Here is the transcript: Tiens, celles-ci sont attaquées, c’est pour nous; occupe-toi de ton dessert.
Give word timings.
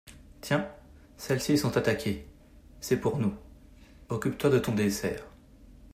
Tiens, 0.41 0.67
celles-ci 1.17 1.59
sont 1.59 1.77
attaquées, 1.77 2.25
c’est 2.79 2.99
pour 2.99 3.19
nous; 3.19 3.35
occupe-toi 4.09 4.49
de 4.49 4.57
ton 4.57 4.73
dessert. 4.73 5.23